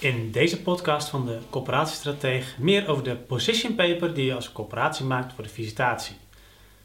[0.00, 5.04] In deze podcast van de Coöperatiestrateeg meer over de position paper die je als coöperatie
[5.04, 6.16] maakt voor de visitatie.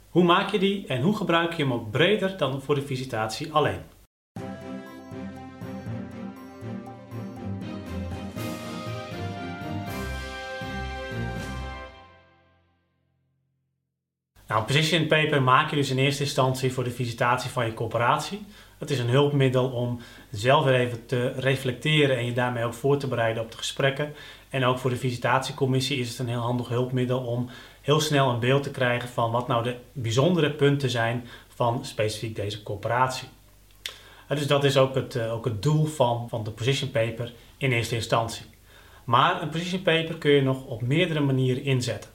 [0.09, 3.51] Hoe maak je die en hoe gebruik je hem ook breder dan voor de visitatie
[3.51, 3.81] alleen?
[14.53, 17.73] Nou, een position paper maak je dus in eerste instantie voor de visitatie van je
[17.73, 18.45] coöperatie.
[18.77, 19.99] Het is een hulpmiddel om
[20.31, 24.13] zelf weer even te reflecteren en je daarmee ook voor te bereiden op de gesprekken.
[24.49, 27.49] En ook voor de visitatiecommissie is het een heel handig hulpmiddel om
[27.81, 32.35] heel snel een beeld te krijgen van wat nou de bijzondere punten zijn van specifiek
[32.35, 33.27] deze coöperatie.
[34.27, 37.71] Dus dat is ook het, eh, ook het doel van, van de position paper in
[37.71, 38.45] eerste instantie.
[39.03, 42.12] Maar een position paper kun je nog op meerdere manieren inzetten.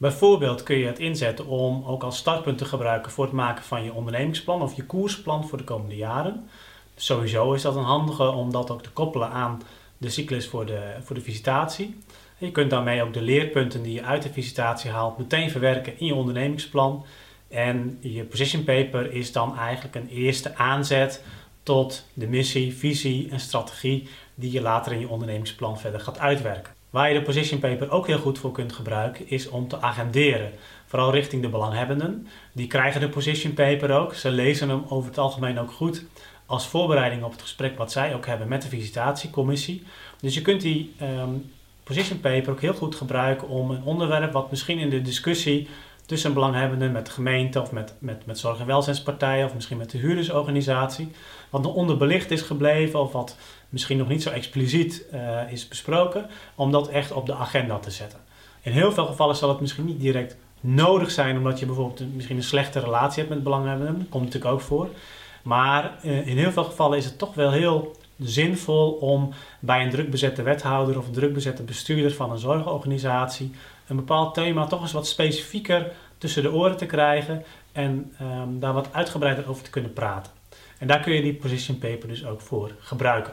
[0.00, 3.84] Bijvoorbeeld kun je het inzetten om ook als startpunt te gebruiken voor het maken van
[3.84, 6.48] je ondernemingsplan of je koersplan voor de komende jaren.
[6.96, 9.62] Sowieso is dat een handige om dat ook te koppelen aan
[9.98, 11.98] de cyclus voor de, voor de visitatie.
[12.38, 16.06] je kunt daarmee ook de leerpunten die je uit de visitatie haalt meteen verwerken in
[16.06, 17.04] je ondernemingsplan.
[17.48, 21.24] En je position paper is dan eigenlijk een eerste aanzet
[21.62, 26.79] tot de missie, visie en strategie die je later in je ondernemingsplan verder gaat uitwerken.
[26.90, 30.50] Waar je de position paper ook heel goed voor kunt gebruiken, is om te agenderen.
[30.86, 32.26] Vooral richting de belanghebbenden.
[32.52, 34.14] Die krijgen de position paper ook.
[34.14, 36.04] Ze lezen hem over het algemeen ook goed
[36.46, 39.82] als voorbereiding op het gesprek wat zij ook hebben met de visitatiecommissie.
[40.20, 41.50] Dus je kunt die um,
[41.82, 45.68] position paper ook heel goed gebruiken om een onderwerp wat misschien in de discussie
[46.10, 49.90] tussen belanghebbenden met de gemeente of met, met, met zorg- en welzijnspartijen of misschien met
[49.90, 51.10] de huurdersorganisatie,
[51.50, 53.36] wat nog onderbelicht is gebleven of wat
[53.68, 57.90] misschien nog niet zo expliciet uh, is besproken, om dat echt op de agenda te
[57.90, 58.18] zetten.
[58.60, 62.36] In heel veel gevallen zal het misschien niet direct nodig zijn, omdat je bijvoorbeeld misschien
[62.36, 64.88] een slechte relatie hebt met belanghebbenden, dat komt natuurlijk ook voor.
[65.42, 69.90] Maar uh, in heel veel gevallen is het toch wel heel zinvol om bij een
[69.90, 73.52] drukbezette wethouder of een drukbezette bestuurder van een zorgorganisatie
[73.90, 78.72] een bepaald thema toch eens wat specifieker tussen de oren te krijgen en um, daar
[78.72, 80.32] wat uitgebreider over te kunnen praten.
[80.78, 83.32] En daar kun je die position paper dus ook voor gebruiken.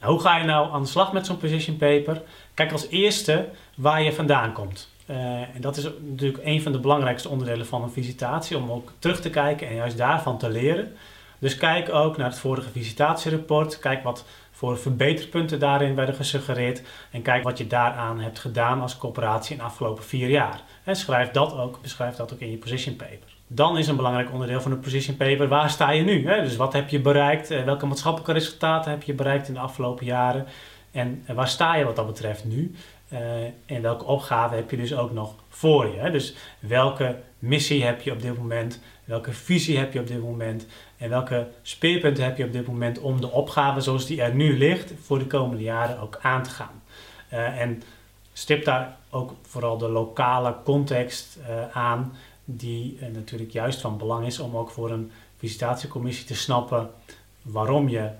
[0.00, 2.22] Nou, hoe ga je nou aan de slag met zo'n position paper?
[2.54, 4.90] Kijk als eerste waar je vandaan komt.
[5.06, 8.92] Uh, en dat is natuurlijk een van de belangrijkste onderdelen van een visitatie, om ook
[8.98, 10.96] terug te kijken en juist daarvan te leren.
[11.38, 13.78] Dus kijk ook naar het vorige visitatierapport.
[13.78, 14.24] Kijk wat
[14.58, 16.82] voor verbeterpunten daarin werden gesuggereerd.
[17.10, 20.60] En kijk wat je daaraan hebt gedaan als coöperatie in de afgelopen vier jaar.
[20.84, 23.36] En schrijf dat ook, beschrijf dat ook in je position paper.
[23.46, 26.22] Dan is een belangrijk onderdeel van de position paper, waar sta je nu?
[26.22, 27.50] Dus wat heb je bereikt?
[27.50, 30.46] Eh, welke maatschappelijke resultaten heb je bereikt in de afgelopen jaren?
[30.98, 32.74] En waar sta je wat dat betreft nu?
[33.66, 35.98] En welke opgave heb je dus ook nog voor je?
[35.98, 36.10] Hè?
[36.10, 38.80] Dus welke missie heb je op dit moment?
[39.04, 40.66] Welke visie heb je op dit moment?
[40.96, 44.58] En welke speerpunten heb je op dit moment om de opgave zoals die er nu
[44.58, 46.82] ligt voor de komende jaren ook aan te gaan?
[47.32, 47.82] Uh, en
[48.32, 54.38] stip daar ook vooral de lokale context uh, aan, die natuurlijk juist van belang is
[54.38, 56.90] om ook voor een visitatiecommissie te snappen
[57.42, 58.10] waarom je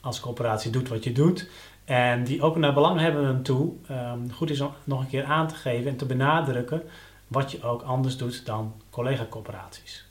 [0.00, 1.48] als coöperatie doet wat je doet.
[1.86, 5.54] En die ook naar belanghebbenden toe um, goed is om nog een keer aan te
[5.54, 6.82] geven en te benadrukken
[7.26, 10.04] wat je ook anders doet dan collega-coöperaties.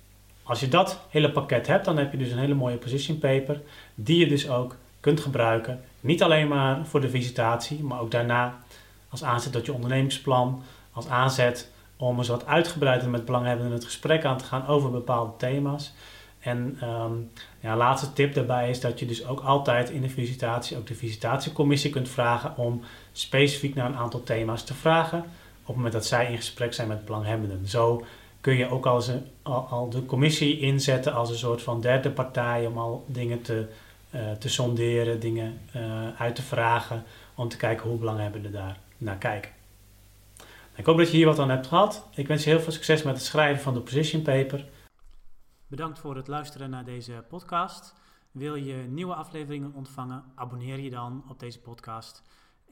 [0.43, 3.61] Als je dat hele pakket hebt, dan heb je dus een hele mooie position paper,
[3.95, 5.81] die je dus ook kunt gebruiken.
[5.99, 8.57] Niet alleen maar voor de visitatie, maar ook daarna
[9.09, 14.25] als aanzet tot je ondernemingsplan, als aanzet om eens wat uitgebreider met belanghebbenden het gesprek
[14.25, 15.93] aan te gaan over bepaalde thema's.
[16.45, 20.77] En um, ja, laatste tip daarbij is dat je dus ook altijd in de visitatie,
[20.77, 25.25] ook de visitatiecommissie kunt vragen om specifiek naar een aantal thema's te vragen
[25.65, 27.67] op het moment dat zij in gesprek zijn met belanghebbenden.
[27.67, 28.05] Zo
[28.41, 29.03] kun je ook al,
[29.43, 33.67] al, de commissie inzetten als een soort van derde partij om al dingen te,
[34.15, 35.81] uh, te sonderen, dingen uh,
[36.17, 37.03] uit te vragen,
[37.35, 39.51] om te kijken hoe belanghebbenden daar naar kijken.
[40.75, 42.07] Ik hoop dat je hier wat aan hebt gehad.
[42.15, 44.65] Ik wens je heel veel succes met het schrijven van de position paper.
[45.67, 47.93] Bedankt voor het luisteren naar deze podcast.
[48.31, 50.23] Wil je nieuwe afleveringen ontvangen?
[50.35, 52.23] Abonneer je dan op deze podcast.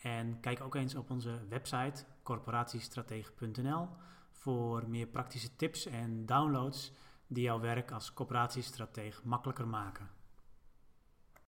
[0.02, 3.88] En kijk ook eens op onze website corporatiestratege.nl
[4.32, 6.94] voor meer praktische tips en downloads
[7.28, 10.10] die jouw werk als coöperatiestratege makkelijker maken.